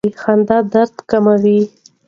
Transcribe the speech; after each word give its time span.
خندا 0.21 0.57
درد 0.73 0.93
کموي. 1.09 1.59